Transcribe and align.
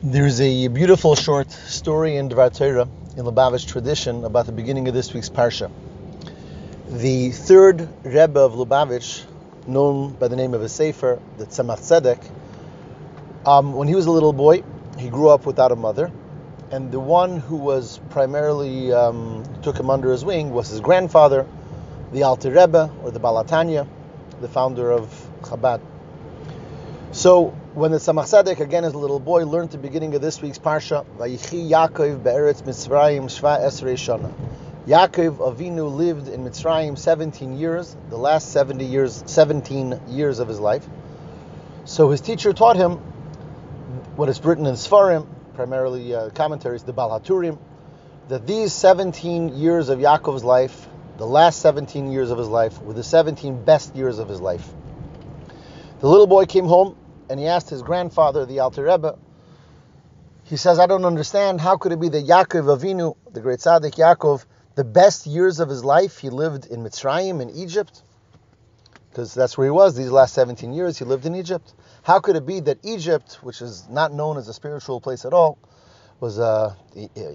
There's 0.00 0.40
a 0.40 0.68
beautiful 0.68 1.16
short 1.16 1.50
story 1.50 2.18
in 2.18 2.28
Dvar 2.28 2.56
Torah 2.56 2.88
in 3.16 3.24
Lubavitch 3.24 3.66
tradition 3.66 4.22
about 4.22 4.46
the 4.46 4.52
beginning 4.52 4.86
of 4.86 4.94
this 4.94 5.12
week's 5.12 5.28
parsha. 5.28 5.72
The 6.88 7.32
third 7.32 7.88
Rebbe 8.04 8.38
of 8.38 8.52
Lubavitch, 8.52 9.24
known 9.66 10.12
by 10.12 10.28
the 10.28 10.36
name 10.36 10.54
of 10.54 10.62
a 10.62 10.68
sefer, 10.68 11.20
the 11.36 11.46
Tzemach 11.46 11.80
Tzedek, 11.80 12.30
um, 13.44 13.72
when 13.72 13.88
he 13.88 13.96
was 13.96 14.06
a 14.06 14.12
little 14.12 14.32
boy, 14.32 14.62
he 14.96 15.08
grew 15.08 15.30
up 15.30 15.46
without 15.46 15.72
a 15.72 15.76
mother, 15.76 16.12
and 16.70 16.92
the 16.92 17.00
one 17.00 17.40
who 17.40 17.56
was 17.56 17.98
primarily 18.10 18.92
um, 18.92 19.42
took 19.62 19.76
him 19.76 19.90
under 19.90 20.12
his 20.12 20.24
wing 20.24 20.52
was 20.52 20.68
his 20.68 20.80
grandfather, 20.80 21.44
the 22.12 22.22
Alter 22.22 22.52
Rebbe 22.52 22.88
or 23.02 23.10
the 23.10 23.18
Balatanya, 23.18 23.84
the 24.40 24.48
founder 24.48 24.92
of 24.92 25.10
Chabad. 25.42 25.80
So 27.10 27.57
when 27.74 27.90
the 27.90 27.98
Tzemach 27.98 28.24
Tzedek, 28.24 28.60
again 28.60 28.84
as 28.84 28.94
a 28.94 28.98
little 28.98 29.20
boy, 29.20 29.44
learned 29.44 29.70
the 29.70 29.78
beginning 29.78 30.14
of 30.14 30.22
this 30.22 30.40
week's 30.40 30.58
parsha, 30.58 31.04
Vayechi 31.18 31.68
Yaakov 31.68 32.22
be'eretz 32.22 32.62
Mitzrayim 32.62 33.24
shva 33.24 33.60
esrei 33.60 33.94
shana. 33.94 34.32
Yaakov 34.86 35.36
Avinu 35.36 35.94
lived 35.94 36.28
in 36.28 36.44
Mitzrayim 36.44 36.96
17 36.96 37.58
years, 37.58 37.94
the 38.08 38.16
last 38.16 38.52
70 38.52 38.84
years, 38.86 39.22
17 39.26 40.00
years 40.08 40.38
of 40.38 40.48
his 40.48 40.58
life. 40.58 40.88
So 41.84 42.10
his 42.10 42.22
teacher 42.22 42.54
taught 42.54 42.76
him 42.76 42.92
what 44.16 44.30
is 44.30 44.42
written 44.42 44.64
in 44.64 44.74
Sfarim, 44.74 45.26
primarily 45.54 46.14
uh, 46.14 46.30
commentaries, 46.30 46.84
the 46.84 46.94
Baal 46.94 47.20
HaTurim, 47.20 47.58
that 48.28 48.46
these 48.46 48.72
17 48.72 49.56
years 49.56 49.90
of 49.90 49.98
Yaakov's 49.98 50.42
life, 50.42 50.88
the 51.18 51.26
last 51.26 51.60
17 51.60 52.10
years 52.10 52.30
of 52.30 52.38
his 52.38 52.48
life, 52.48 52.80
were 52.80 52.94
the 52.94 53.04
17 53.04 53.62
best 53.64 53.94
years 53.94 54.18
of 54.18 54.28
his 54.28 54.40
life. 54.40 54.66
The 56.00 56.08
little 56.08 56.26
boy 56.26 56.46
came 56.46 56.64
home 56.64 56.96
and 57.28 57.38
he 57.38 57.46
asked 57.46 57.70
his 57.70 57.82
grandfather, 57.82 58.46
the 58.46 58.60
Alter 58.60 58.84
Rebbe, 58.84 59.18
he 60.44 60.56
says, 60.56 60.78
I 60.78 60.86
don't 60.86 61.04
understand. 61.04 61.60
How 61.60 61.76
could 61.76 61.92
it 61.92 62.00
be 62.00 62.08
that 62.08 62.26
Yaakov 62.26 62.78
Avinu, 62.78 63.16
the 63.32 63.40
great 63.40 63.58
tzaddik 63.58 63.96
Yaakov, 63.96 64.46
the 64.76 64.84
best 64.84 65.26
years 65.26 65.60
of 65.60 65.68
his 65.68 65.84
life, 65.84 66.18
he 66.18 66.30
lived 66.30 66.66
in 66.66 66.82
Mitzrayim, 66.82 67.42
in 67.42 67.50
Egypt? 67.50 68.02
Because 69.10 69.34
that's 69.34 69.58
where 69.58 69.66
he 69.66 69.70
was 69.70 69.94
these 69.94 70.10
last 70.10 70.32
17 70.34 70.72
years. 70.72 70.98
He 70.98 71.04
lived 71.04 71.26
in 71.26 71.34
Egypt. 71.34 71.74
How 72.02 72.20
could 72.20 72.36
it 72.36 72.46
be 72.46 72.60
that 72.60 72.78
Egypt, 72.82 73.38
which 73.42 73.60
is 73.60 73.86
not 73.90 74.12
known 74.12 74.38
as 74.38 74.48
a 74.48 74.54
spiritual 74.54 75.00
place 75.00 75.24
at 75.24 75.32
all, 75.32 75.58
was 76.20 76.38
a 76.38 76.76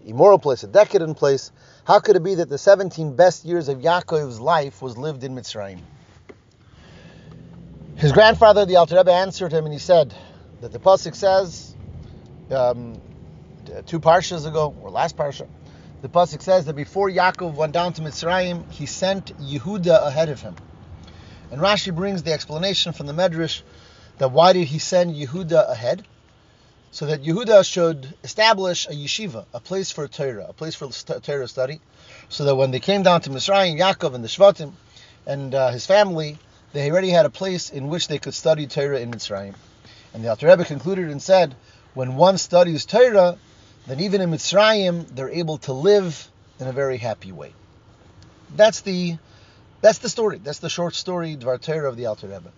immoral 0.06 0.40
place, 0.40 0.64
a 0.64 0.68
decadent 0.68 1.18
place? 1.18 1.52
How 1.86 2.00
could 2.00 2.16
it 2.16 2.24
be 2.24 2.36
that 2.36 2.50
the 2.50 2.58
17 2.58 3.16
best 3.16 3.46
years 3.46 3.70
of 3.70 3.80
Yaakov's 3.80 4.40
life 4.40 4.82
was 4.82 4.98
lived 4.98 5.24
in 5.24 5.36
Mitzrayim? 5.36 5.80
His 8.04 8.12
grandfather, 8.12 8.66
the 8.66 8.76
Alter 8.76 8.98
Rebbe, 8.98 9.14
answered 9.14 9.54
him 9.54 9.64
and 9.64 9.72
he 9.72 9.80
said 9.80 10.14
that 10.60 10.74
the 10.74 10.78
pasuk 10.78 11.16
says 11.16 11.74
um, 12.52 13.00
two 13.86 14.02
parshas 14.02 14.46
ago 14.46 14.76
or 14.82 14.90
last 14.90 15.16
parsha, 15.16 15.48
the 16.02 16.10
pasuk 16.10 16.42
says 16.42 16.66
that 16.66 16.76
before 16.76 17.10
Yaakov 17.10 17.54
went 17.54 17.72
down 17.72 17.94
to 17.94 18.02
Mitzrayim, 18.02 18.70
he 18.70 18.88
sent 18.88 19.28
Yehuda 19.40 20.06
ahead 20.06 20.28
of 20.28 20.42
him. 20.42 20.58
And 21.50 21.62
Rashi 21.62 21.96
brings 21.96 22.24
the 22.24 22.34
explanation 22.34 22.92
from 22.92 23.06
the 23.06 23.14
Medrash 23.14 23.62
that 24.18 24.32
why 24.34 24.52
did 24.52 24.66
he 24.68 24.80
send 24.80 25.16
Yehuda 25.16 25.72
ahead? 25.72 26.06
So 26.92 27.06
that 27.06 27.24
Yehuda 27.24 27.64
should 27.66 28.14
establish 28.22 28.86
a 28.86 28.92
yeshiva, 28.92 29.46
a 29.54 29.62
place 29.62 29.92
for 29.92 30.10
Torah, 30.10 30.48
a 30.50 30.54
place 30.54 30.76
for 30.76 30.90
Torah 30.90 31.48
study, 31.48 31.80
so 32.28 32.44
that 32.44 32.56
when 32.56 32.72
they 32.72 32.82
came 32.82 33.04
down 33.04 33.22
to 33.22 33.30
Mitzrayim, 33.30 33.80
Yaakov 33.80 34.14
and 34.14 34.22
the 34.22 34.28
Shvatim 34.28 34.74
and 35.26 35.56
uh, 35.56 35.72
his 35.72 35.86
family, 35.86 36.38
they 36.74 36.92
already 36.92 37.10
had 37.10 37.26
a 37.26 37.30
place 37.30 37.70
in 37.70 37.88
which 37.88 38.08
they 38.08 38.18
could 38.18 38.34
study 38.34 38.68
Torah 38.68 39.00
in 39.00 39.12
Mitzrayim. 39.12 39.56
And 40.14 40.24
the 40.24 40.30
Alter 40.30 40.48
Rebbe 40.48 40.66
concluded 40.66 41.10
and 41.10 41.22
said, 41.22 41.56
when 41.94 42.16
one 42.16 42.38
studies 42.38 42.86
Torah, 42.86 43.38
then 43.88 44.00
even 44.00 44.22
in 44.22 44.32
Mitzrayim, 44.32 45.08
they're 45.16 45.30
able 45.30 45.60
to 45.60 45.74
live 45.74 46.28
in 46.60 46.68
a 46.68 46.72
very 46.72 46.98
happy 46.98 47.32
way. 47.32 47.54
That's 48.56 48.82
the 48.82 49.18
that's 49.82 50.00
the 50.00 50.10
story. 50.10 50.40
That's 50.42 50.60
the 50.60 50.70
short 50.70 50.96
story, 50.96 51.36
Dvar 51.36 51.60
Torah 51.60 51.90
of 51.90 51.98
the 51.98 52.06
Alter 52.06 52.28
Rebbe. 52.28 52.52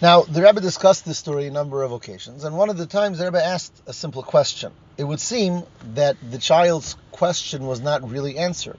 Now, 0.00 0.22
the 0.22 0.42
Rebbe 0.42 0.60
discussed 0.60 1.04
this 1.04 1.18
story 1.18 1.46
a 1.46 1.50
number 1.50 1.82
of 1.82 1.92
occasions, 1.92 2.44
and 2.44 2.56
one 2.56 2.70
of 2.70 2.78
the 2.78 2.86
times 2.86 3.18
the 3.18 3.26
Rebbe 3.26 3.44
asked 3.44 3.72
a 3.86 3.92
simple 3.92 4.22
question. 4.22 4.72
It 4.96 5.04
would 5.04 5.20
seem 5.20 5.62
that 5.94 6.16
the 6.30 6.38
child's 6.38 6.96
question 7.12 7.66
was 7.66 7.80
not 7.80 8.08
really 8.08 8.38
answered. 8.38 8.78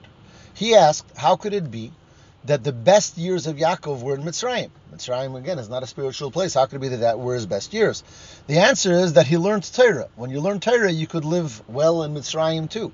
He 0.54 0.74
asked, 0.74 1.06
How 1.16 1.36
could 1.36 1.54
it 1.54 1.70
be 1.70 1.92
that 2.46 2.64
the 2.64 2.72
best 2.72 3.18
years 3.18 3.46
of 3.46 3.56
Yaakov 3.56 4.02
were 4.02 4.14
in 4.14 4.22
Mitzrayim. 4.22 4.70
Mitzrayim, 4.94 5.36
again, 5.36 5.58
is 5.58 5.68
not 5.68 5.82
a 5.82 5.86
spiritual 5.86 6.30
place. 6.30 6.54
How 6.54 6.66
could 6.66 6.76
it 6.76 6.80
be 6.80 6.88
that 6.88 6.98
that 6.98 7.18
were 7.18 7.34
his 7.34 7.46
best 7.46 7.74
years? 7.74 8.02
The 8.46 8.58
answer 8.58 8.92
is 8.92 9.14
that 9.14 9.26
he 9.26 9.36
learned 9.36 9.64
Torah. 9.72 10.08
When 10.16 10.30
you 10.30 10.40
learn 10.40 10.60
Torah, 10.60 10.90
you 10.90 11.06
could 11.06 11.24
live 11.24 11.62
well 11.68 12.02
in 12.02 12.14
Mitzrayim 12.14 12.70
too. 12.70 12.92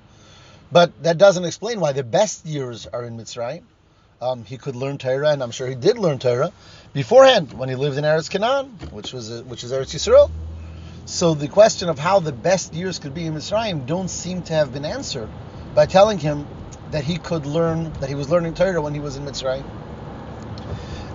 But 0.71 1.03
that 1.03 1.17
doesn't 1.17 1.45
explain 1.45 1.79
why 1.79 1.91
the 1.91 2.03
best 2.03 2.45
years 2.45 2.87
are 2.87 3.03
in 3.03 3.17
Mitzrayim. 3.17 3.61
Um, 4.21 4.45
he 4.45 4.57
could 4.57 4.75
learn 4.75 4.97
Torah, 4.97 5.29
and 5.29 5.43
I'm 5.43 5.51
sure 5.51 5.67
he 5.67 5.75
did 5.75 5.97
learn 5.97 6.17
Torah 6.17 6.51
beforehand 6.93 7.53
when 7.57 7.69
he 7.69 7.75
lived 7.75 7.97
in 7.97 8.05
Eretz 8.05 8.29
Canaan, 8.29 8.67
which 8.91 9.13
was 9.13 9.29
uh, 9.29 9.43
which 9.45 9.63
is 9.63 9.71
Eretz 9.71 9.93
Yisrael. 9.93 10.31
So 11.05 11.33
the 11.33 11.49
question 11.49 11.89
of 11.89 11.99
how 11.99 12.19
the 12.19 12.31
best 12.31 12.73
years 12.73 12.97
could 12.99 13.13
be 13.13 13.25
in 13.25 13.33
Mitzrayim 13.33 13.85
don't 13.85 14.07
seem 14.07 14.41
to 14.43 14.53
have 14.53 14.71
been 14.73 14.85
answered 14.85 15.29
by 15.75 15.85
telling 15.85 16.17
him 16.17 16.47
that 16.93 17.03
he 17.03 17.17
could 17.17 17.47
learn, 17.47 17.91
that 17.93 18.07
he 18.07 18.13
was 18.13 18.29
learning 18.29 18.53
Torah 18.53 18.79
when 18.79 18.93
he 18.93 18.99
was 18.99 19.15
in 19.15 19.25
Mitzrayim. 19.25 19.65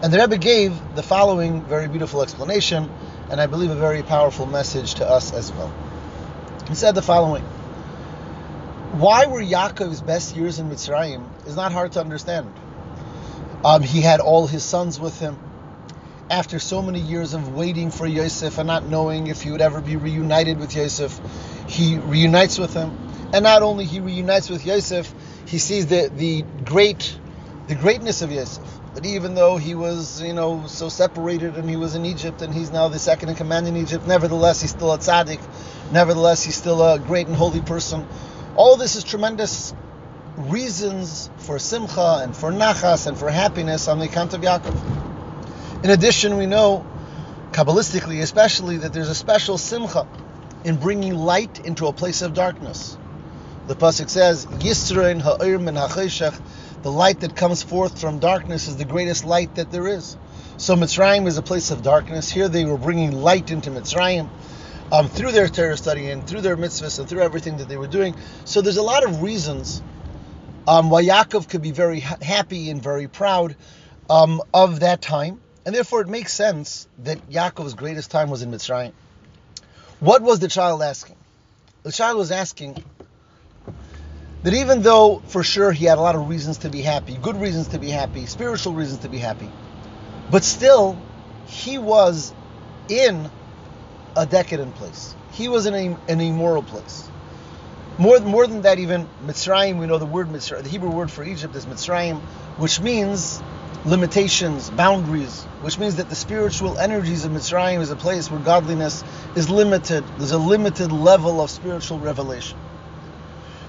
And 0.02 0.12
the 0.12 0.18
Rebbe 0.18 0.36
gave 0.36 0.76
the 0.96 1.04
following 1.04 1.62
very 1.62 1.86
beautiful 1.86 2.20
explanation, 2.20 2.90
and 3.30 3.40
I 3.40 3.46
believe 3.46 3.70
a 3.70 3.76
very 3.76 4.02
powerful 4.02 4.44
message 4.44 4.94
to 4.94 5.08
us 5.08 5.32
as 5.32 5.52
well. 5.52 5.72
He 6.68 6.74
said 6.74 6.96
the 6.96 7.02
following 7.02 7.44
Why 8.94 9.26
were 9.26 9.40
Yaakov's 9.40 10.00
best 10.00 10.34
years 10.34 10.58
in 10.58 10.68
Mitzrayim 10.68 11.24
is 11.46 11.54
not 11.54 11.70
hard 11.70 11.92
to 11.92 12.00
understand. 12.00 12.52
Um, 13.64 13.82
he 13.82 14.00
had 14.00 14.18
all 14.18 14.48
his 14.48 14.64
sons 14.64 14.98
with 14.98 15.20
him. 15.20 15.38
After 16.28 16.58
so 16.58 16.82
many 16.82 17.00
years 17.00 17.34
of 17.34 17.54
waiting 17.54 17.92
for 17.92 18.04
Yosef 18.04 18.58
and 18.58 18.66
not 18.66 18.84
knowing 18.84 19.28
if 19.28 19.42
he 19.42 19.52
would 19.52 19.62
ever 19.62 19.80
be 19.80 19.94
reunited 19.94 20.58
with 20.58 20.74
Yosef, 20.74 21.20
he 21.68 21.98
reunites 21.98 22.58
with 22.58 22.74
him. 22.74 22.98
And 23.32 23.44
not 23.44 23.62
only 23.62 23.84
he 23.84 24.00
reunites 24.00 24.50
with 24.50 24.66
Yosef, 24.66 25.14
he 25.48 25.58
sees 25.58 25.86
the, 25.86 26.10
the 26.14 26.44
great 26.64 27.18
the 27.68 27.74
greatness 27.74 28.22
of 28.22 28.30
Yosef. 28.30 28.64
That 28.94 29.04
even 29.04 29.34
though 29.34 29.58
he 29.58 29.74
was, 29.74 30.22
you 30.22 30.32
know, 30.32 30.66
so 30.66 30.88
separated 30.88 31.56
and 31.56 31.68
he 31.68 31.76
was 31.76 31.94
in 31.94 32.06
Egypt 32.06 32.40
and 32.40 32.52
he's 32.52 32.70
now 32.70 32.88
the 32.88 32.98
second 32.98 33.28
in 33.28 33.34
command 33.34 33.66
in 33.66 33.76
Egypt, 33.76 34.06
nevertheless 34.06 34.60
he's 34.60 34.70
still 34.70 34.92
a 34.92 34.98
tzaddik. 34.98 35.40
Nevertheless, 35.92 36.42
he's 36.42 36.56
still 36.56 36.82
a 36.82 36.98
great 36.98 37.26
and 37.26 37.36
holy 37.36 37.60
person. 37.60 38.06
All 38.56 38.76
this 38.76 38.96
is 38.96 39.04
tremendous 39.04 39.74
reasons 40.36 41.30
for 41.38 41.58
simcha 41.58 42.20
and 42.22 42.34
for 42.34 42.50
nachas 42.50 43.06
and 43.06 43.18
for 43.18 43.30
happiness 43.30 43.88
on 43.88 43.98
the 43.98 44.06
account 44.06 44.34
of 44.34 44.40
Yaakov. 44.40 45.84
In 45.84 45.90
addition, 45.90 46.36
we 46.36 46.46
know, 46.46 46.86
Kabbalistically 47.52 48.20
especially, 48.22 48.78
that 48.78 48.92
there's 48.92 49.08
a 49.08 49.14
special 49.14 49.58
simcha 49.58 50.06
in 50.64 50.76
bringing 50.76 51.14
light 51.14 51.64
into 51.64 51.86
a 51.86 51.92
place 51.92 52.22
of 52.22 52.34
darkness. 52.34 52.96
The 53.68 53.76
pasuk 53.76 54.08
says, 54.08 54.46
"Yisron 54.46 55.20
ha'or 55.20 55.58
min 55.58 55.76
ha'choshech." 55.76 56.40
The 56.82 56.90
light 56.90 57.20
that 57.20 57.36
comes 57.36 57.62
forth 57.62 58.00
from 58.00 58.18
darkness 58.18 58.66
is 58.66 58.78
the 58.78 58.86
greatest 58.86 59.26
light 59.26 59.56
that 59.56 59.70
there 59.70 59.86
is. 59.86 60.16
So 60.56 60.74
Mitzrayim 60.74 61.26
is 61.26 61.36
a 61.36 61.42
place 61.42 61.70
of 61.70 61.82
darkness. 61.82 62.30
Here 62.30 62.48
they 62.48 62.64
were 62.64 62.78
bringing 62.78 63.12
light 63.12 63.50
into 63.50 63.70
Mitzrayim 63.70 64.30
um, 64.90 65.08
through 65.08 65.32
their 65.32 65.48
Torah 65.48 65.76
study 65.76 66.08
and 66.08 66.26
through 66.26 66.40
their 66.40 66.56
mitzvahs 66.56 66.98
and 66.98 67.06
through 67.06 67.20
everything 67.20 67.58
that 67.58 67.68
they 67.68 67.76
were 67.76 67.86
doing. 67.86 68.14
So 68.46 68.62
there's 68.62 68.78
a 68.78 68.82
lot 68.82 69.04
of 69.04 69.22
reasons 69.22 69.82
um, 70.66 70.88
why 70.88 71.04
Yaakov 71.04 71.50
could 71.50 71.60
be 71.60 71.72
very 71.72 72.00
ha- 72.00 72.16
happy 72.22 72.70
and 72.70 72.82
very 72.82 73.06
proud 73.06 73.54
um, 74.08 74.40
of 74.54 74.80
that 74.80 75.02
time, 75.02 75.42
and 75.66 75.74
therefore 75.74 76.00
it 76.00 76.08
makes 76.08 76.32
sense 76.32 76.88
that 77.00 77.28
Yaakov's 77.28 77.74
greatest 77.74 78.10
time 78.10 78.30
was 78.30 78.40
in 78.40 78.50
Mitzrayim. 78.50 78.92
What 80.00 80.22
was 80.22 80.38
the 80.38 80.48
child 80.48 80.82
asking? 80.82 81.16
The 81.82 81.92
child 81.92 82.16
was 82.16 82.32
asking, 82.32 82.82
that 84.42 84.54
even 84.54 84.82
though 84.82 85.20
for 85.26 85.42
sure 85.42 85.72
he 85.72 85.84
had 85.84 85.98
a 85.98 86.00
lot 86.00 86.14
of 86.14 86.28
reasons 86.28 86.58
to 86.58 86.68
be 86.68 86.80
happy, 86.80 87.18
good 87.20 87.40
reasons 87.40 87.68
to 87.68 87.78
be 87.78 87.90
happy, 87.90 88.26
spiritual 88.26 88.74
reasons 88.74 89.00
to 89.00 89.08
be 89.08 89.18
happy, 89.18 89.48
but 90.30 90.44
still 90.44 90.96
he 91.46 91.78
was 91.78 92.32
in 92.88 93.30
a 94.16 94.26
decadent 94.26 94.74
place. 94.76 95.14
He 95.32 95.48
was 95.48 95.66
in 95.66 95.74
a, 95.74 95.96
an 96.08 96.20
immoral 96.20 96.62
place. 96.62 97.08
More, 97.98 98.20
more 98.20 98.46
than 98.46 98.62
that, 98.62 98.78
even 98.78 99.08
Mitzrayim, 99.26 99.78
we 99.78 99.86
know 99.86 99.98
the 99.98 100.06
word 100.06 100.28
Mitzrayim, 100.28 100.62
the 100.62 100.68
Hebrew 100.68 100.90
word 100.90 101.10
for 101.10 101.24
Egypt 101.24 101.54
is 101.56 101.66
Mitzrayim, 101.66 102.20
which 102.58 102.80
means 102.80 103.42
limitations, 103.84 104.70
boundaries, 104.70 105.42
which 105.62 105.78
means 105.78 105.96
that 105.96 106.08
the 106.08 106.14
spiritual 106.14 106.78
energies 106.78 107.24
of 107.24 107.32
Mitzrayim 107.32 107.80
is 107.80 107.90
a 107.90 107.96
place 107.96 108.30
where 108.30 108.40
godliness 108.40 109.02
is 109.34 109.50
limited. 109.50 110.04
There's 110.18 110.32
a 110.32 110.38
limited 110.38 110.92
level 110.92 111.40
of 111.40 111.50
spiritual 111.50 111.98
revelation. 111.98 112.56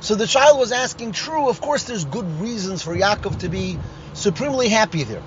So 0.10 0.16
the 0.16 0.26
child 0.26 0.58
was 0.58 0.72
asking, 0.72 1.12
true, 1.12 1.50
of 1.50 1.62
course 1.62 1.84
there's 1.84 2.04
good 2.04 2.26
reasons 2.42 2.82
for 2.82 2.96
Yaakov 2.96 3.42
to 3.42 3.48
be 3.48 3.78
supremely 4.14 4.68
happy 4.68 5.04
there. 5.04 5.22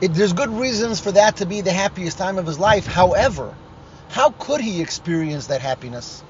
It, 0.00 0.14
there's 0.14 0.32
good 0.32 0.50
reasons 0.50 0.98
for 0.98 1.12
that 1.12 1.36
to 1.36 1.46
be 1.46 1.60
the 1.60 1.70
happiest 1.70 2.18
time 2.18 2.36
of 2.36 2.44
his 2.44 2.58
life. 2.58 2.86
However, 2.88 3.54
how 4.08 4.30
could 4.30 4.60
he 4.60 4.82
experience 4.82 5.46
that 5.46 5.60
happiness 5.60 6.22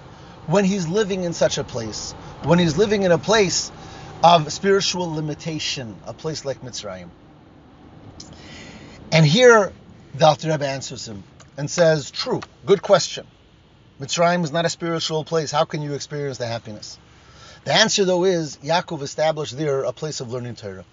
when 0.46 0.66
he's 0.66 0.87
living 0.87 1.25
in 1.25 1.32
such 1.32 1.56
a 1.56 1.64
place? 1.64 2.12
When 2.43 2.58
he's 2.58 2.76
living 2.76 3.05
in 3.05 3.12
a 3.12 3.16
place 3.16 3.72
of 4.22 4.52
spiritual 4.52 5.14
limitation, 5.14 5.96
a 6.05 6.12
place 6.12 6.44
like 6.44 6.61
Mitzrayim. 6.61 7.08
And 9.11 9.25
here 9.25 9.72
the 10.14 10.26
Alter 10.26 10.50
Rebbe 10.50 10.66
answers 10.66 11.08
him 11.08 11.25
and 11.56 11.70
says, 11.70 12.11
True, 12.11 12.43
good 12.66 12.82
question. 12.82 13.26
Mitzrayim 13.99 14.44
is 14.44 14.52
not 14.52 14.66
a 14.66 14.69
spiritual 14.69 15.25
place. 15.25 15.50
How 15.50 15.64
can 15.64 15.81
you 15.81 15.94
experience 15.94 16.37
the 16.37 16.46
happiness? 16.46 16.99
The 17.64 17.72
answer, 17.72 18.05
though, 18.05 18.25
is 18.25 18.58
Yaakov 18.58 19.02
established 19.02 19.56
there 19.56 19.84
a 19.84 19.93
place 19.93 20.20
of 20.20 20.31
learning 20.31 20.56
Torah. 20.56 20.84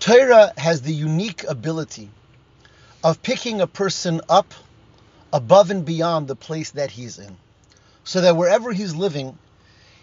Torah 0.00 0.52
has 0.56 0.82
the 0.82 0.92
unique 0.92 1.44
ability 1.44 2.10
of 3.04 3.22
picking 3.22 3.60
a 3.60 3.68
person 3.68 4.20
up 4.28 4.52
above 5.32 5.70
and 5.70 5.84
beyond 5.84 6.26
the 6.26 6.34
place 6.34 6.70
that 6.72 6.90
he's 6.90 7.18
in. 7.18 7.36
So 8.02 8.20
that 8.22 8.36
wherever 8.36 8.72
he's 8.72 8.94
living, 8.94 9.38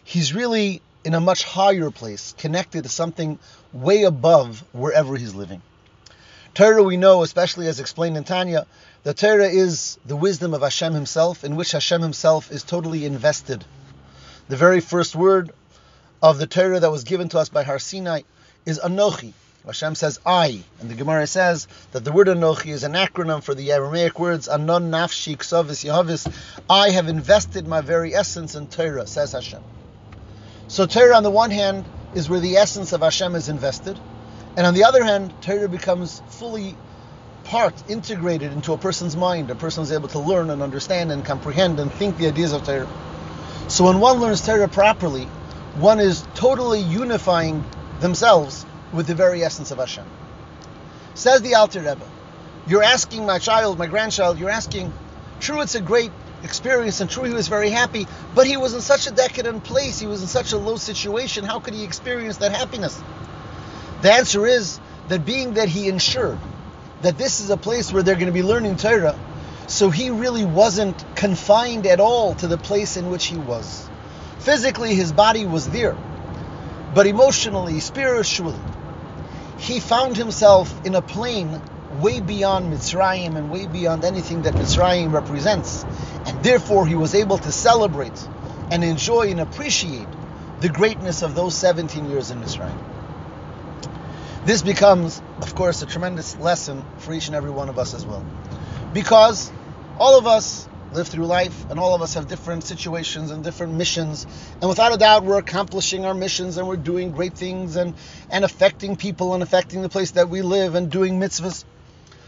he's 0.05 0.33
really 0.33 0.81
in 1.03 1.13
a 1.13 1.19
much 1.19 1.43
higher 1.43 1.91
place, 1.91 2.33
connected 2.37 2.83
to 2.83 2.89
something 2.89 3.37
way 3.73 4.03
above 4.03 4.63
wherever 4.71 5.17
he's 5.17 5.35
living. 5.35 5.61
Torah, 6.53 6.83
we 6.83 6.95
know, 6.95 7.23
especially 7.23 7.67
as 7.67 7.81
explained 7.81 8.15
in 8.15 8.23
Tanya, 8.23 8.65
the 9.03 9.13
Torah 9.13 9.47
is 9.47 9.97
the 10.05 10.15
wisdom 10.15 10.53
of 10.53 10.61
Hashem 10.61 10.93
Himself, 10.93 11.43
in 11.43 11.57
which 11.57 11.73
Hashem 11.73 12.01
Himself 12.01 12.51
is 12.51 12.63
totally 12.63 13.05
invested. 13.05 13.65
The 14.49 14.57
very 14.57 14.79
first 14.79 15.15
word 15.15 15.51
of 16.23 16.39
the 16.39 16.47
Torah 16.47 16.79
that 16.79 16.89
was 16.89 17.03
given 17.03 17.29
to 17.29 17.37
us 17.37 17.49
by 17.49 17.61
Har 17.61 17.77
Sinai 17.77 18.21
is 18.65 18.79
Anochi. 18.79 19.33
Hashem 19.63 19.93
says 19.93 20.19
I, 20.25 20.63
and 20.79 20.89
the 20.89 20.95
Gemara 20.95 21.27
says 21.27 21.67
that 21.91 22.03
the 22.03 22.11
word 22.11 22.25
Anochi 22.25 22.71
is 22.71 22.83
an 22.83 22.93
acronym 22.93 23.43
for 23.43 23.53
the 23.53 23.71
Aramaic 23.71 24.17
words 24.17 24.47
Ana 24.47 24.79
Nafshi 24.79 25.37
Ksavis 25.37 25.85
Yahavis. 25.85 26.33
I 26.67 26.89
have 26.89 27.07
invested 27.07 27.67
my 27.67 27.81
very 27.81 28.15
essence 28.15 28.55
in 28.55 28.65
Torah, 28.65 29.05
says 29.05 29.33
Hashem. 29.33 29.61
So 30.67 30.87
Torah, 30.87 31.15
on 31.15 31.21
the 31.21 31.29
one 31.29 31.51
hand, 31.51 31.85
is 32.15 32.27
where 32.27 32.39
the 32.39 32.57
essence 32.57 32.91
of 32.91 33.01
Hashem 33.01 33.35
is 33.35 33.49
invested, 33.49 33.99
and 34.57 34.65
on 34.65 34.73
the 34.73 34.83
other 34.83 35.03
hand, 35.03 35.31
Torah 35.43 35.69
becomes 35.69 36.23
fully 36.27 36.75
part 37.43 37.75
integrated 37.87 38.51
into 38.51 38.73
a 38.73 38.79
person's 38.79 39.15
mind. 39.15 39.51
A 39.51 39.55
person 39.55 39.83
is 39.83 39.91
able 39.91 40.07
to 40.07 40.19
learn 40.19 40.49
and 40.49 40.63
understand 40.63 41.11
and 41.11 41.23
comprehend 41.23 41.79
and 41.79 41.91
think 41.91 42.17
the 42.17 42.25
ideas 42.25 42.51
of 42.51 42.63
Torah. 42.63 42.87
So 43.79 43.85
when 43.85 44.01
one 44.01 44.19
learns 44.19 44.45
Torah 44.45 44.67
properly, 44.67 45.23
one 45.75 46.01
is 46.01 46.27
totally 46.35 46.81
unifying 46.81 47.63
themselves 48.01 48.65
with 48.91 49.07
the 49.07 49.15
very 49.15 49.41
essence 49.41 49.71
of 49.71 49.77
Hashem. 49.77 50.03
Says 51.13 51.41
the 51.43 51.55
Alter 51.55 51.79
Rebbe, 51.79 52.05
you're 52.67 52.83
asking 52.83 53.25
my 53.25 53.39
child, 53.39 53.77
my 53.77 53.87
grandchild, 53.87 54.37
you're 54.37 54.49
asking, 54.49 54.91
true, 55.39 55.61
it's 55.61 55.75
a 55.75 55.81
great 55.81 56.11
experience, 56.43 56.99
and 56.99 57.09
true, 57.09 57.23
he 57.23 57.33
was 57.33 57.47
very 57.47 57.69
happy, 57.69 58.05
but 58.35 58.45
he 58.45 58.57
was 58.57 58.73
in 58.73 58.81
such 58.81 59.07
a 59.07 59.11
decadent 59.11 59.63
place, 59.63 59.97
he 59.97 60.07
was 60.07 60.21
in 60.21 60.27
such 60.27 60.51
a 60.51 60.57
low 60.57 60.75
situation, 60.75 61.45
how 61.45 61.61
could 61.61 61.73
he 61.73 61.85
experience 61.85 62.35
that 62.39 62.51
happiness? 62.51 63.01
The 64.01 64.11
answer 64.11 64.45
is 64.45 64.77
that 65.07 65.23
being 65.23 65.53
that 65.53 65.69
he 65.69 65.87
ensured 65.87 66.39
that 67.01 67.17
this 67.17 67.39
is 67.39 67.49
a 67.49 67.55
place 67.55 67.93
where 67.93 68.03
they're 68.03 68.15
going 68.15 68.27
to 68.27 68.33
be 68.33 68.43
learning 68.43 68.75
Torah. 68.75 69.17
So 69.69 69.91
he 69.91 70.09
really 70.09 70.45
wasn't 70.45 71.05
confined 71.15 71.85
at 71.85 71.99
all 71.99 72.33
to 72.35 72.47
the 72.47 72.57
place 72.57 72.97
in 72.97 73.11
which 73.11 73.27
he 73.27 73.37
was. 73.37 73.87
Physically, 74.39 74.95
his 74.95 75.11
body 75.11 75.45
was 75.45 75.69
there, 75.69 75.95
but 76.95 77.05
emotionally, 77.05 77.79
spiritually, 77.79 78.57
he 79.59 79.79
found 79.79 80.17
himself 80.17 80.73
in 80.87 80.95
a 80.95 81.03
plane 81.03 81.61
way 81.99 82.19
beyond 82.19 82.73
Mitzrayim 82.73 83.35
and 83.35 83.51
way 83.51 83.67
beyond 83.67 84.05
anything 84.05 84.41
that 84.41 84.55
Mitzrayim 84.55 85.13
represents. 85.13 85.85
And 86.25 86.43
therefore, 86.43 86.87
he 86.87 86.95
was 86.95 87.13
able 87.13 87.37
to 87.37 87.51
celebrate 87.51 88.27
and 88.71 88.83
enjoy 88.83 89.29
and 89.29 89.39
appreciate 89.39 90.07
the 90.61 90.69
greatness 90.69 91.21
of 91.21 91.35
those 91.35 91.53
17 91.53 92.09
years 92.09 92.31
in 92.31 92.41
Mitzrayim. 92.41 92.77
This 94.45 94.63
becomes, 94.63 95.21
of 95.41 95.53
course, 95.53 95.83
a 95.83 95.85
tremendous 95.85 96.35
lesson 96.37 96.83
for 96.97 97.13
each 97.13 97.27
and 97.27 97.35
every 97.35 97.51
one 97.51 97.69
of 97.69 97.77
us 97.77 97.93
as 97.93 98.03
well. 98.03 98.25
Because 98.93 99.51
all 99.99 100.17
of 100.17 100.27
us 100.27 100.67
live 100.91 101.07
through 101.07 101.25
life 101.25 101.69
and 101.69 101.79
all 101.79 101.93
of 101.93 102.01
us 102.01 102.15
have 102.15 102.27
different 102.27 102.63
situations 102.63 103.31
and 103.31 103.43
different 103.43 103.73
missions. 103.73 104.25
And 104.59 104.69
without 104.69 104.93
a 104.93 104.97
doubt, 104.97 105.23
we're 105.23 105.37
accomplishing 105.37 106.05
our 106.05 106.13
missions 106.13 106.57
and 106.57 106.67
we're 106.67 106.77
doing 106.77 107.11
great 107.11 107.35
things 107.35 107.75
and, 107.75 107.93
and 108.29 108.43
affecting 108.43 108.95
people 108.95 109.33
and 109.33 109.43
affecting 109.43 109.81
the 109.81 109.89
place 109.89 110.11
that 110.11 110.29
we 110.29 110.41
live 110.41 110.75
and 110.75 110.89
doing 110.89 111.19
mitzvahs. 111.19 111.63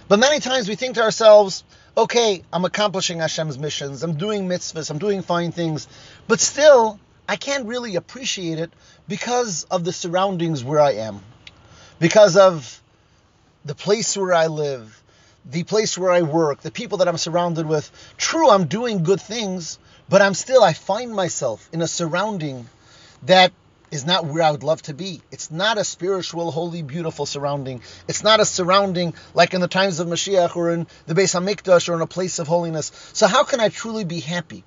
But 0.08 0.20
many 0.20 0.40
times 0.40 0.68
we 0.68 0.76
think 0.76 0.96
to 0.96 1.04
ourselves, 1.04 1.64
okay, 1.98 2.44
I'm 2.52 2.66
accomplishing 2.66 3.20
Hashem's 3.20 3.58
missions, 3.58 4.04
I'm 4.04 4.18
doing 4.18 4.48
mitzvahs, 4.48 4.92
I'm 4.92 5.00
doing 5.00 5.22
fine 5.22 5.52
things, 5.52 5.88
but 6.28 6.40
still, 6.40 7.00
I 7.28 7.38
can't 7.38 7.66
really 7.66 7.96
appreciate 7.96 8.60
it 8.60 8.72
because 9.08 9.64
of 9.72 9.86
the 9.86 9.94
surroundings 9.94 10.64
where 10.64 10.82
I 10.82 10.94
am 10.94 11.22
because 12.02 12.36
of 12.36 12.82
the 13.64 13.76
place 13.76 14.18
where 14.18 14.34
I 14.34 14.48
live, 14.48 15.01
the 15.46 15.64
place 15.64 15.98
where 15.98 16.12
I 16.12 16.22
work, 16.22 16.62
the 16.62 16.72
people 16.72 17.00
that 17.00 17.08
I'm 17.08 17.18
surrounded 17.18 17.66
with. 17.66 17.92
True, 18.18 18.50
I'm 18.50 18.68
doing 18.68 19.04
good 19.04 19.22
things, 19.22 19.80
but 20.08 20.22
I'm 20.22 20.34
still, 20.34 20.64
I 20.64 20.74
find 20.74 21.14
myself 21.14 21.68
in 21.74 21.82
a 21.82 21.88
surrounding 21.88 22.68
that 23.24 23.52
is 23.92 24.06
not 24.06 24.26
where 24.26 24.44
I 24.44 24.52
would 24.52 24.64
love 24.64 24.82
to 24.84 24.94
be. 24.94 25.22
It's 25.32 25.52
not 25.52 25.78
a 25.78 25.84
spiritual, 25.84 26.52
holy, 26.52 26.82
beautiful 26.82 27.26
surrounding. 27.26 27.82
It's 28.08 28.24
not 28.24 28.40
a 28.40 28.46
surrounding 28.46 29.14
like 29.34 29.54
in 29.54 29.62
the 29.62 29.68
times 29.68 30.00
of 30.00 30.08
Mashiach 30.08 30.56
or 30.56 30.72
in 30.72 30.88
the 31.08 31.14
Beis 31.14 31.36
Hamikdash 31.36 31.90
or 31.90 31.96
in 31.96 32.02
a 32.02 32.08
place 32.08 32.40
of 32.40 32.48
holiness. 32.48 32.92
So 33.14 33.28
how 33.28 33.44
can 33.44 33.60
I 33.60 33.70
truly 33.70 34.06
be 34.06 34.22
happy 34.22 34.64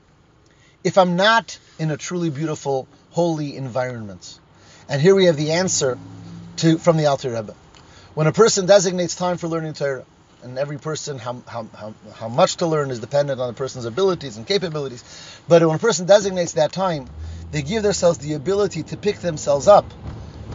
if 0.82 0.98
I'm 0.98 1.16
not 1.16 1.58
in 1.78 1.90
a 1.90 1.96
truly 1.96 2.28
beautiful, 2.28 2.86
holy 3.10 3.56
environment? 3.56 4.38
And 4.90 5.00
here 5.00 5.14
we 5.14 5.24
have 5.24 5.38
the 5.38 5.52
answer 5.52 5.98
to 6.58 6.76
from 6.76 6.98
the 6.98 7.06
Alter 7.06 7.30
Rebbe. 7.30 7.54
When 8.12 8.26
a 8.26 8.32
person 8.32 8.66
designates 8.66 9.16
time 9.16 9.38
for 9.38 9.48
learning 9.48 9.72
Torah, 9.72 10.04
and 10.44 10.58
every 10.58 10.78
person, 10.78 11.18
how, 11.18 11.42
how, 11.48 11.64
how, 11.74 11.94
how 12.14 12.28
much 12.28 12.56
to 12.56 12.66
learn 12.66 12.90
is 12.90 13.00
dependent 13.00 13.40
on 13.40 13.48
the 13.48 13.54
person's 13.54 13.86
abilities 13.86 14.36
and 14.36 14.46
capabilities, 14.46 15.02
but 15.48 15.62
when 15.66 15.74
a 15.74 15.78
person 15.78 16.06
designates 16.06 16.52
that 16.52 16.70
time, 16.70 17.08
they 17.50 17.62
give 17.62 17.82
themselves 17.82 18.18
the 18.18 18.34
ability 18.34 18.82
to 18.82 18.96
pick 18.96 19.16
themselves 19.16 19.66
up 19.66 19.90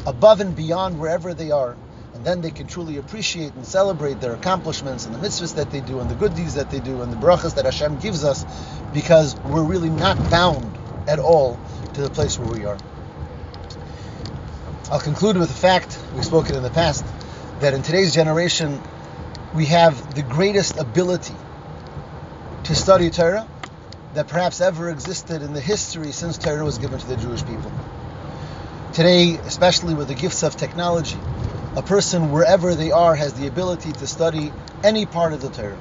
above 0.06 0.42
and 0.42 0.56
beyond 0.56 1.00
wherever 1.00 1.34
they 1.34 1.50
are, 1.50 1.76
and 2.14 2.24
then 2.24 2.42
they 2.42 2.52
can 2.52 2.68
truly 2.68 2.98
appreciate 2.98 3.54
and 3.56 3.66
celebrate 3.66 4.22
their 4.22 4.34
accomplishments 4.34 5.06
and 5.06 5.16
the 5.16 5.20
mitzvahs 5.20 5.56
that 5.56 5.72
they 5.72 5.82
do 5.82 6.00
and 6.00 6.10
the 6.10 6.16
good 6.16 6.36
deeds 6.36 6.54
that 6.54 6.70
they 6.70 6.80
do 6.80 7.02
and 7.02 7.12
the 7.12 7.18
brachas 7.18 7.56
that 7.56 7.66
Hashem 7.66 7.98
gives 8.00 8.24
us, 8.24 8.46
because 8.94 9.36
we're 9.48 9.64
really 9.64 9.90
not 9.90 10.30
bound 10.30 10.78
at 11.08 11.18
all 11.18 11.60
to 11.96 12.02
the 12.02 12.10
place 12.10 12.38
where 12.38 12.50
we 12.50 12.66
are. 12.66 12.78
I'll 14.92 15.00
conclude 15.00 15.38
with 15.38 15.50
the 15.50 15.56
fact, 15.56 15.98
we've 16.14 16.26
spoken 16.26 16.56
in 16.56 16.64
the 16.64 16.70
past, 16.70 17.06
that 17.60 17.74
in 17.74 17.82
today's 17.82 18.14
generation 18.14 18.80
we 19.54 19.66
have 19.66 20.16
the 20.16 20.22
greatest 20.22 20.78
ability 20.78 21.36
to 22.66 22.76
study 22.76 23.10
Torah 23.10 23.48
that 24.14 24.28
perhaps 24.28 24.62
ever 24.62 24.90
existed 24.90 25.42
in 25.42 25.54
the 25.54 25.62
history 25.62 26.12
since 26.12 26.38
Torah 26.38 26.64
was 26.64 26.78
given 26.78 27.00
to 27.00 27.08
the 27.08 27.16
Jewish 27.16 27.44
people. 27.46 27.72
Today, 28.94 29.36
especially 29.46 29.94
with 29.94 30.08
the 30.08 30.16
gifts 30.16 30.44
of 30.44 30.56
technology, 30.56 31.18
a 31.76 31.82
person 31.82 32.32
wherever 32.32 32.76
they 32.76 32.92
are 32.92 33.16
has 33.16 33.34
the 33.34 33.48
ability 33.48 33.92
to 33.92 34.08
study 34.08 34.52
any 34.84 35.06
part 35.06 35.34
of 35.34 35.42
the 35.42 35.50
Torah. 35.50 35.80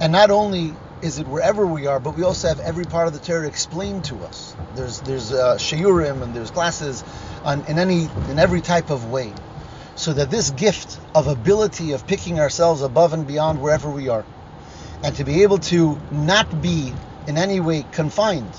And 0.00 0.12
not 0.12 0.30
only 0.30 0.74
is 1.02 1.18
it 1.18 1.26
wherever 1.26 1.66
we 1.66 1.86
are, 1.86 2.00
but 2.00 2.16
we 2.16 2.22
also 2.22 2.48
have 2.48 2.60
every 2.60 2.84
part 2.84 3.06
of 3.06 3.12
the 3.12 3.18
Torah 3.18 3.46
explained 3.46 4.04
to 4.04 4.16
us. 4.24 4.56
There's 4.74 5.00
there's 5.00 5.32
uh, 5.32 5.56
shiurim 5.56 6.22
and 6.22 6.34
there's 6.34 6.50
classes 6.50 7.04
on, 7.44 7.64
in 7.66 7.78
any 7.78 8.08
in 8.30 8.38
every 8.38 8.60
type 8.60 8.90
of 8.90 9.10
way, 9.10 9.32
so 9.96 10.12
that 10.12 10.30
this 10.30 10.50
gift 10.50 10.98
of 11.14 11.26
ability 11.26 11.92
of 11.92 12.06
picking 12.06 12.40
ourselves 12.40 12.82
above 12.82 13.12
and 13.12 13.26
beyond 13.26 13.60
wherever 13.60 13.90
we 13.90 14.08
are, 14.08 14.24
and 15.02 15.14
to 15.16 15.24
be 15.24 15.42
able 15.42 15.58
to 15.58 15.98
not 16.10 16.62
be 16.62 16.92
in 17.26 17.38
any 17.38 17.60
way 17.60 17.84
confined 17.92 18.50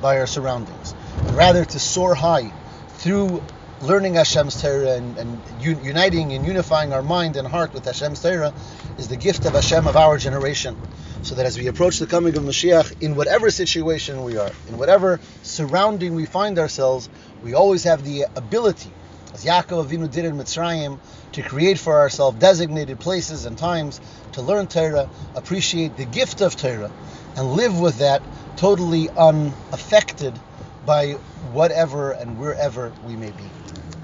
by 0.00 0.18
our 0.18 0.26
surroundings, 0.26 0.94
but 1.16 1.34
rather 1.34 1.64
to 1.64 1.78
soar 1.78 2.14
high 2.14 2.52
through 2.98 3.42
learning 3.82 4.14
Hashem's 4.14 4.60
Torah 4.60 4.94
and, 4.94 5.18
and 5.18 5.40
uniting 5.60 6.32
and 6.32 6.46
unifying 6.46 6.92
our 6.92 7.02
mind 7.02 7.36
and 7.36 7.46
heart 7.46 7.74
with 7.74 7.84
Hashem's 7.84 8.22
Torah 8.22 8.52
is 8.98 9.08
the 9.08 9.16
gift 9.16 9.44
of 9.44 9.52
Hashem 9.52 9.86
of 9.86 9.96
our 9.96 10.16
generation. 10.18 10.76
So 11.22 11.34
that 11.36 11.46
as 11.46 11.58
we 11.58 11.68
approach 11.68 11.98
the 11.98 12.06
coming 12.06 12.36
of 12.36 12.42
Mashiach, 12.42 13.02
in 13.02 13.16
whatever 13.16 13.50
situation 13.50 14.24
we 14.24 14.36
are, 14.36 14.50
in 14.68 14.76
whatever 14.76 15.20
surrounding 15.42 16.14
we 16.14 16.26
find 16.26 16.58
ourselves, 16.58 17.08
we 17.42 17.54
always 17.54 17.84
have 17.84 18.04
the 18.04 18.26
ability, 18.36 18.90
as 19.34 19.44
Yaakov 19.44 19.88
Avinu 19.88 20.10
did 20.10 20.24
in 20.24 20.36
Mitzrayim, 20.36 21.00
to 21.32 21.42
create 21.42 21.78
for 21.78 21.98
ourselves 21.98 22.38
designated 22.38 23.00
places 23.00 23.46
and 23.46 23.58
times 23.58 24.00
to 24.32 24.42
learn 24.42 24.68
Torah, 24.68 25.08
appreciate 25.34 25.96
the 25.96 26.04
gift 26.04 26.40
of 26.40 26.56
Torah, 26.56 26.90
and 27.36 27.52
live 27.52 27.78
with 27.80 27.98
that 27.98 28.22
totally 28.56 29.08
unaffected 29.16 30.38
by 30.86 31.12
whatever 31.52 32.12
and 32.12 32.38
wherever 32.38 32.92
we 33.04 33.16
may 33.16 33.32
be. 33.32 33.50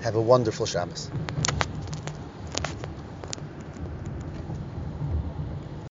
Have 0.02 0.16
a 0.16 0.20
wonderful 0.20 0.66
Shabbos. 0.66 1.10